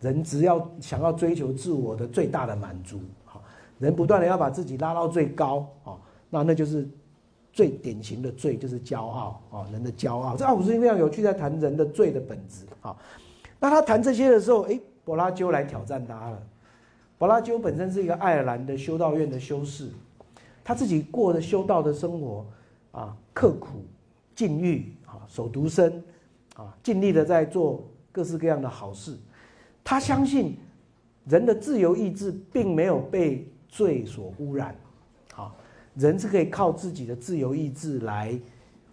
[0.00, 3.40] 人只要想要追求自我的最大的满足啊，
[3.78, 5.96] 人不断的要把自己拉到最高啊，
[6.30, 6.88] 那那就是
[7.52, 10.36] 最典型的罪，就是骄傲啊，人的骄傲。
[10.36, 12.96] 这奥古斯丁非常有趣，在谈人的罪的本质啊。
[13.60, 16.42] 那他谈这些的时候，哎，柏拉修来挑战他了。
[17.18, 19.88] 柏拉修本身是一个爱尔兰的修道院的修士，
[20.64, 22.44] 他自己过的修道的生活
[22.90, 23.84] 啊，刻苦、
[24.34, 26.02] 禁欲啊，守独身
[26.56, 29.16] 啊，尽力的在做各式各样的好事。
[29.84, 30.56] 他相信
[31.24, 34.76] 人的自由意志并没有被罪所污染，
[35.32, 35.56] 好，
[35.94, 38.38] 人是可以靠自己的自由意志来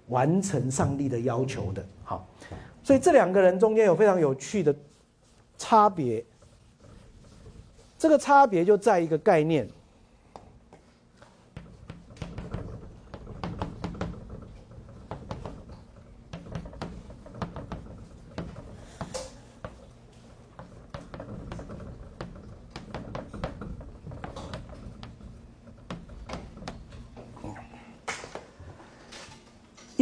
[0.08, 1.86] 完成上帝的要求的。
[2.04, 2.28] 好，
[2.82, 4.74] 所以这两个人中间有非常有趣的
[5.58, 6.24] 差别。
[7.98, 9.68] 这个差别就在一个概念。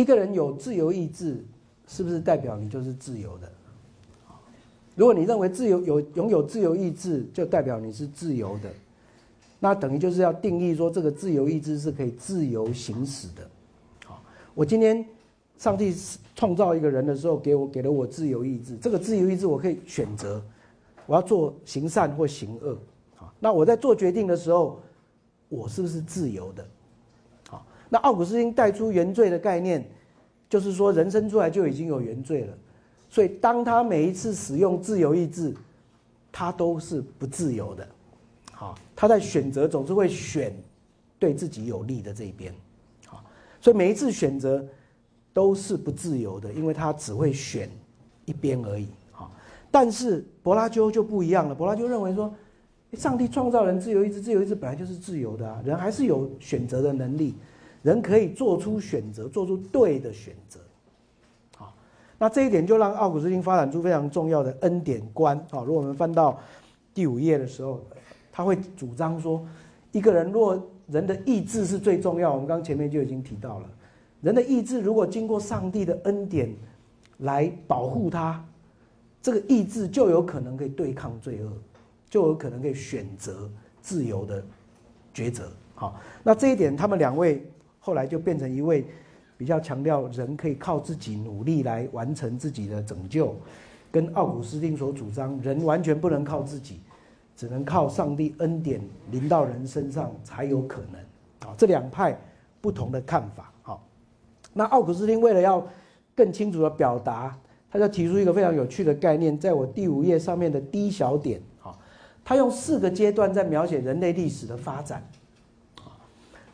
[0.08, 1.44] 一个人有自由意志，
[1.86, 3.52] 是不是代表你就是自由的？
[4.96, 8.72] 如果你认为自由有拥有自由意志，就代表你是自由的，
[9.60, 13.46] 那等于就是要定义说这个自由意志是可以自由行使的。
[14.56, 15.06] 我今天
[15.58, 15.94] 上帝
[16.38, 20.42] 创造一个人的时候，给我给了我自由意志，这个自由意志我可以选择，
[21.06, 22.78] 我要做行善或行恶。
[23.42, 24.80] 那我在做决定的时候，
[25.50, 26.66] 我是不是自由的？
[27.90, 29.86] 那奥古斯丁带出原罪的概念，
[30.50, 32.54] 就是说人生出来就已经有原罪了，
[33.10, 35.54] 所以当他每一次使用自由意志，
[36.32, 37.88] 他都是不自由的，
[38.54, 40.56] 好，他在选择总是会选
[41.20, 42.54] 对自己有利的这一边，
[43.06, 43.22] 好，
[43.60, 44.66] 所以每一次选择
[45.34, 47.70] 都是不自由的，因为他只会选
[48.24, 49.30] 一边而已，好，
[49.70, 52.34] 但是柏拉修就不一样了，柏拉修认为说，
[52.94, 57.36] 上帝创造人自由意志，自由意志本来就是自由的啊，人还是有选择的能力。
[57.88, 60.60] 人可以做出选择，做出对的选择，
[61.56, 61.74] 好，
[62.18, 65.42] 那这一点就让奥古斯丁发展出非常重要的恩典观。
[65.50, 66.38] 好，如果我们翻到
[66.94, 67.82] 第五页的时候，
[68.30, 69.42] 他会主张说，
[69.94, 73.70] 一个人若人的意志是最重要，我们刚前面就已经提到了，
[74.20, 76.54] 人的意志如果经过上帝的恩典
[77.20, 78.44] 来保护他，
[79.22, 81.50] 这个意志就有可能可以对抗罪恶，
[82.10, 83.50] 就有可能可以选择
[83.82, 84.44] 自由的
[85.16, 85.50] 抉择。
[85.74, 87.42] 好，那这一点他们两位。
[87.88, 88.86] 后来就变成一位
[89.38, 93.34] 比较强调人可以靠自己努力来完成自己的拯救，
[93.90, 96.82] 跟奥古斯丁所主张人完全不能靠自己，
[97.34, 101.50] 只能靠上帝恩典临到人身上才有可能。
[101.50, 102.20] 啊，这两派
[102.60, 103.54] 不同的看法。
[103.62, 103.82] 好，
[104.52, 105.66] 那奥古斯丁为了要
[106.14, 107.40] 更清楚的表达，
[107.72, 111.40] 他就提出一个非常有趣的概念，在我第五页上面的第一小点。
[111.58, 111.80] 好，
[112.26, 115.02] 他用四个阶段在描写人类历史的发展。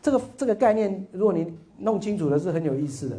[0.04, 3.18] 这个这个概念，如果你弄清楚了，是很有意思的。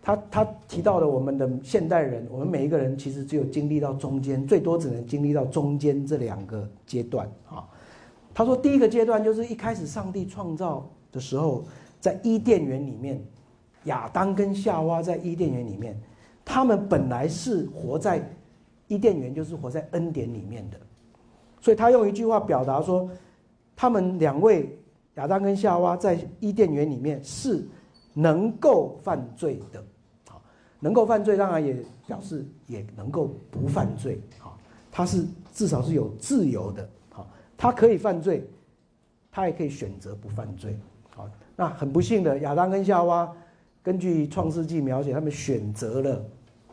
[0.00, 7.66] 他他提到了我们的现代人，我们每一个人其实只有经历到中间，最多只能经历到中间这两个阶段啊。
[8.32, 11.64] 他说，第一个阶段就是一开始上帝创造的时候，
[12.00, 13.20] 在伊甸园里面，
[13.84, 16.00] 亚当跟夏娃在伊甸园里面，
[16.44, 18.24] 他们本来是活在
[18.86, 20.78] 伊甸园，就是活在恩典里面的。
[21.60, 23.10] 所以他用一句话表达说，
[23.74, 24.77] 他们两位。
[25.18, 27.66] 亚当跟夏娃在伊甸园里面是
[28.14, 29.82] 能够犯罪的，
[30.28, 30.40] 好，
[30.78, 31.76] 能够犯罪当然也
[32.06, 34.56] 表示也能够不犯罪，好，
[34.92, 38.48] 他是至少是有自由的，好，他可以犯罪，
[39.32, 40.78] 他也可以选择不犯罪，
[41.10, 43.28] 好，那很不幸的亚当跟夏娃，
[43.82, 46.24] 根据创世纪描写，他们选择了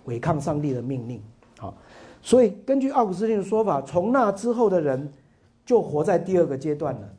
[0.04, 1.20] 违抗上帝的命令，
[1.58, 1.76] 好，
[2.22, 5.12] 所以根据奥古斯丁的说法，从那之后的人
[5.66, 7.14] 就活在第二个阶段了。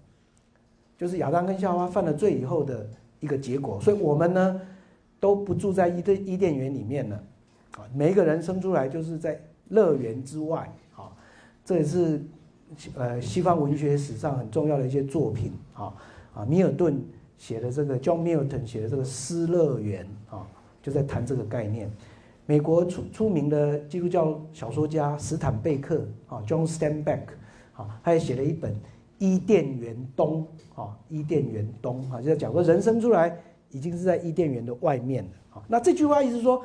[0.98, 2.88] 就是亚当跟夏娃犯了罪以后的
[3.20, 4.60] 一个结果，所以我们呢
[5.20, 7.16] 都不住在伊伊甸园里面了，
[7.76, 11.12] 啊，每一个人生出来就是在乐园之外，啊，
[11.64, 12.22] 这也是
[12.94, 15.92] 呃西方文学史上很重要的一些作品，啊
[16.34, 16.98] 啊，米尔顿
[17.36, 20.46] 写的这个 John Milton 写的这个《失乐园》啊，
[20.82, 21.90] 就在谈这个概念。
[22.46, 27.22] 美国出出名的基督教小说家史坦贝克啊，John Steinbeck
[27.74, 28.74] 啊，他也写了一本。
[29.18, 33.36] 伊甸园东啊，伊甸园东啊，就在讲说人生出来
[33.70, 35.62] 已经是在伊甸园的外面了啊。
[35.68, 36.62] 那这句话意思说，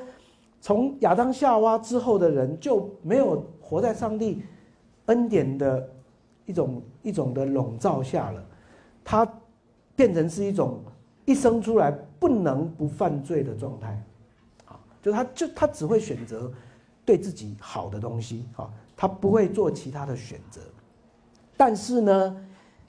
[0.60, 4.41] 从亚当夏娃之后的人就没有活在上帝
[5.06, 5.89] 恩典的
[6.45, 8.43] 一种一种的笼罩下了，
[9.04, 9.26] 他
[9.95, 10.82] 变成是一种
[11.26, 11.89] 一生出来
[12.20, 14.04] 不能不犯罪的状态，
[14.66, 16.52] 啊，就他就他只会选择
[17.06, 20.62] 对自己好的东西啊，他不会做其他的选择。
[21.62, 22.36] 但是呢，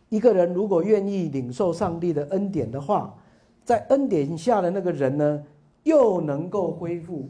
[0.08, 3.14] 一个人如果愿意领受上帝的恩典的话，
[3.66, 5.44] 在恩典下的那个人呢，
[5.82, 7.28] 又能够恢复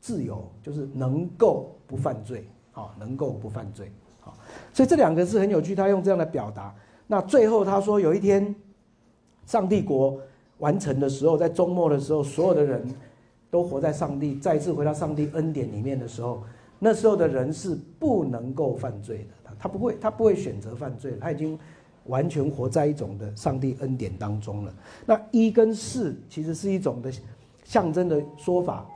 [0.00, 3.90] 自由，就是能够不犯罪，啊，能够不犯罪，
[4.22, 4.36] 啊，
[4.70, 6.74] 所以这两个是很有趣，他用这样的表达。
[7.06, 8.54] 那最后他说，有一天，
[9.46, 10.20] 上帝国
[10.58, 12.86] 完成的时候，在周末的时候，所有的人
[13.50, 16.42] 都活在上帝再次回到上帝恩典里面的时候，
[16.78, 21.56] 那时候的人是不能够犯罪的，他不会，他不会选择犯罪，他已经。
[22.06, 24.74] 完全活在一种的上帝恩典当中了。
[25.04, 27.12] 那一跟四其实是一种的
[27.62, 28.86] 象征的说法，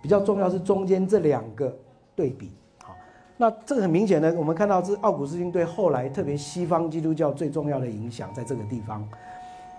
[0.00, 1.76] 比较重要是中间这两个
[2.14, 2.52] 对比。
[2.82, 2.94] 好，
[3.36, 9.06] 那这个很明显的，我们看到是奥古斯丁对后来特别西方基督教最重要的影响，在这个地方，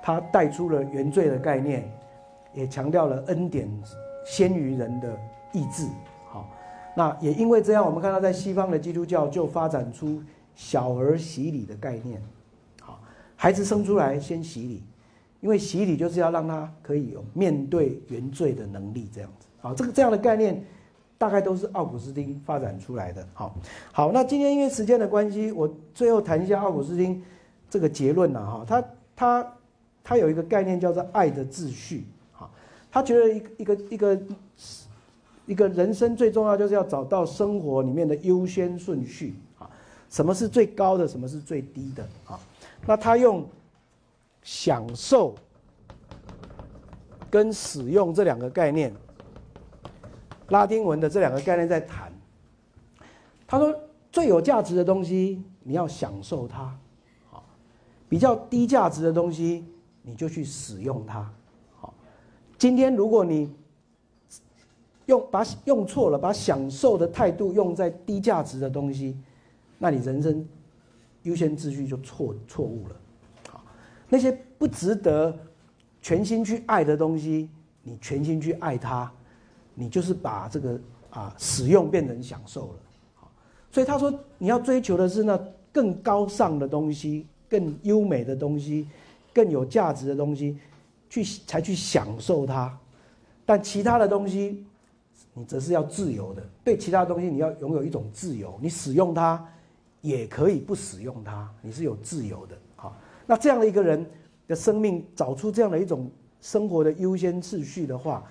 [0.03, 1.89] 他带出了原罪的概念，
[2.53, 3.68] 也强调了恩典
[4.26, 5.18] 先于人的
[5.53, 5.88] 意志。
[6.96, 10.22] 那也因为这样，我们看到在西方的基督教就发展出
[10.56, 12.22] 小儿洗礼的概念。
[12.82, 13.00] 好
[13.36, 14.84] 孩子生出来先洗礼，
[15.39, 19.48] 因为洗礼就是要让他可以有面对原罪的能力，这样子。
[19.62, 20.64] 好，这个这样的概念，
[21.18, 23.26] 大概都是奥古斯丁发展出来的。
[23.34, 23.56] 好，
[23.92, 27.24] 好，那今天因为时间的关系，我最后谈一下奥古斯丁
[27.70, 28.66] 这个结论呐哈。
[28.68, 28.84] 他
[29.16, 29.54] 他
[30.04, 32.06] 他有一个概念叫做爱的秩序。
[32.32, 32.52] 好，
[32.92, 34.22] 他觉得一一个一个一个
[35.52, 39.70] 一个人生最重要就是要找到生活里面的优先顺序啊，
[40.10, 42.39] 什么是最高的，什么是最低的啊？
[42.88, 43.45] 那他用
[44.43, 45.36] 享受
[47.30, 48.93] 跟使用这两个概念，
[50.47, 52.10] 拉丁文的这两个概念在谈。
[53.45, 53.78] 他说，
[54.10, 56.74] 最有价值的东西你要享受它，
[57.30, 57.43] 好；
[58.08, 59.66] 比较低价值的东西
[60.02, 61.30] 你就去使用它，
[61.78, 61.93] 好。
[62.58, 63.54] 今天如果你
[65.12, 69.16] 用把用错了，把享受的态度用在低价值的东西，
[69.78, 70.47] 那你人生。
[71.24, 72.95] 优先秩序就错错误了，
[73.51, 73.64] 好，
[74.09, 75.32] 那些不值得
[76.01, 77.47] 全心去爱的东西，
[77.84, 79.12] 你全心去爱它，
[79.76, 80.82] 你就是把这个
[81.12, 82.80] 啊使用变成享受了，
[83.14, 83.32] 好，
[83.70, 85.39] 所以他说你要追求的是那
[85.72, 88.88] 更高尚的东西、更优美的东西、
[89.32, 90.57] 更有价值的东西，
[91.07, 92.76] 去才去享受它，
[93.45, 94.66] 但其他的东西，
[95.34, 99.44] 你则是要自由的，对其他东西你要拥有一种自由，你使用它。
[100.02, 102.58] 也可以不使用它，你是有自由的。
[102.76, 104.04] 好，那这样的一个人
[104.48, 106.10] 的生命，找出这样的一种
[106.40, 108.24] 生活的优先秩序的话，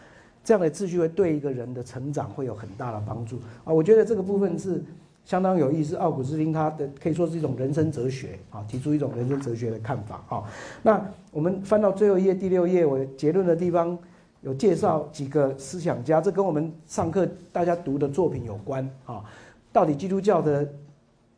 [0.42, 3.72] 这样的秩序会对一个人的成长会有很大的帮助啊！
[3.72, 4.82] 我觉得这个部分是
[5.24, 5.94] 相当有意思。
[5.94, 10.42] 奥古斯丁他的可以说是一种人生哲学啊，提出一种人生哲学的看法啊。
[10.82, 13.96] 那我们翻到最后一页第六页，我结论的地方
[14.42, 19.24] 有介绍几个思想家，这跟我们上课大家读的作品有关啊。
[19.72, 20.68] 到底基督教的？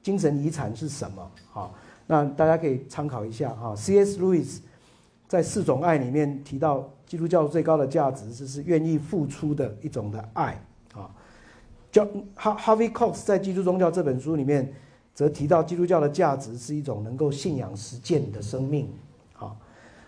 [0.03, 1.31] 精神遗产是什么？
[1.53, 1.73] 好，
[2.09, 3.73] 那大家可以参考一下哈。
[3.77, 4.19] C.S.
[4.19, 4.59] Lewis
[5.29, 10.61] 在《四种爱》里面提到，基督教最高的价值就是愿意付出的一种的爱
[10.93, 11.09] 啊。
[11.93, 12.05] 叫
[12.37, 14.75] Harvey Cox 在《基督宗教》这本书里面，
[15.15, 18.91] 则提到基督教的价值是一种能够信仰实践的生命。
[19.35, 19.57] 好，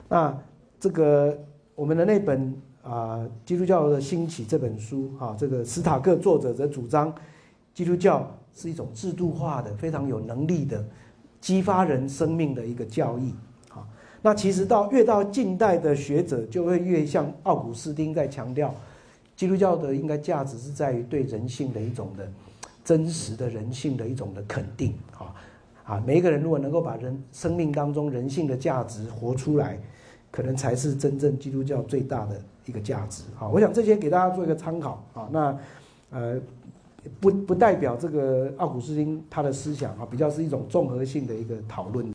[0.09, 0.37] 那
[0.81, 1.39] 这个
[1.77, 2.53] 我们的那本
[2.85, 7.12] 啊《基督教的兴起》这本书啊，这个史塔克作者则主张
[7.74, 8.30] 基督教。
[8.57, 10.87] 是一种制度化的、非常有能力的、
[11.41, 13.35] 激发人生命的一个教义。
[13.68, 13.85] 好，
[14.22, 18.72] 那其实到越到近代的学者，就会越像奥古斯丁在强调，
[19.35, 22.30] 基督教的应该价值是在于对人性的一种的
[22.85, 24.95] 真实的人性的一种的肯定。
[25.18, 25.35] 啊
[25.85, 29.76] 啊，每一个人如果能够把人生命当中人性的价值活出来，
[30.35, 32.35] 可能才是真正基督教最大的
[32.66, 33.22] 一个价值。
[33.37, 35.05] 好，我想这些给大家做一个参考。
[35.14, 35.59] 啊，那
[36.11, 36.41] 呃。
[37.20, 42.07] 不不代表这个奥古斯丁他的思想啊，比较是一种综合性的一个讨论。